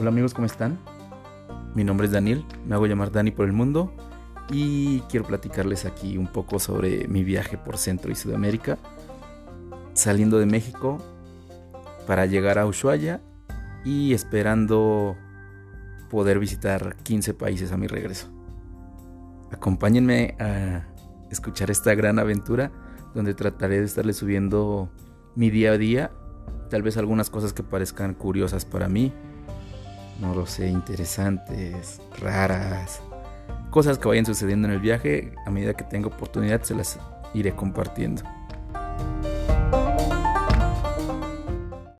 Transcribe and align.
Hola 0.00 0.08
amigos, 0.08 0.32
¿cómo 0.32 0.46
están? 0.46 0.78
Mi 1.74 1.84
nombre 1.84 2.06
es 2.06 2.12
Daniel, 2.14 2.46
me 2.66 2.74
hago 2.74 2.86
llamar 2.86 3.12
Dani 3.12 3.32
por 3.32 3.44
el 3.44 3.52
mundo 3.52 3.92
y 4.50 5.00
quiero 5.10 5.26
platicarles 5.26 5.84
aquí 5.84 6.16
un 6.16 6.26
poco 6.26 6.58
sobre 6.58 7.06
mi 7.06 7.22
viaje 7.22 7.58
por 7.58 7.76
Centro 7.76 8.10
y 8.10 8.14
Sudamérica, 8.14 8.78
saliendo 9.92 10.38
de 10.38 10.46
México 10.46 10.96
para 12.06 12.24
llegar 12.24 12.58
a 12.58 12.64
Ushuaia 12.64 13.20
y 13.84 14.14
esperando 14.14 15.18
poder 16.08 16.38
visitar 16.38 16.96
15 17.02 17.34
países 17.34 17.70
a 17.70 17.76
mi 17.76 17.86
regreso. 17.86 18.28
Acompáñenme 19.52 20.34
a 20.40 20.86
escuchar 21.30 21.70
esta 21.70 21.94
gran 21.94 22.18
aventura 22.18 22.72
donde 23.14 23.34
trataré 23.34 23.80
de 23.80 23.84
estarles 23.84 24.16
subiendo 24.16 24.90
mi 25.34 25.50
día 25.50 25.72
a 25.72 25.76
día, 25.76 26.10
tal 26.70 26.80
vez 26.80 26.96
algunas 26.96 27.28
cosas 27.28 27.52
que 27.52 27.62
parezcan 27.62 28.14
curiosas 28.14 28.64
para 28.64 28.88
mí 28.88 29.12
no 30.20 30.34
lo 30.34 30.46
sé, 30.46 30.68
interesantes, 30.68 32.00
raras, 32.18 33.00
cosas 33.70 33.98
que 33.98 34.08
vayan 34.08 34.26
sucediendo 34.26 34.68
en 34.68 34.74
el 34.74 34.80
viaje, 34.80 35.32
a 35.46 35.50
medida 35.50 35.74
que 35.74 35.84
tenga 35.84 36.08
oportunidad 36.08 36.62
se 36.62 36.74
las 36.74 36.98
iré 37.34 37.54
compartiendo. 37.54 38.22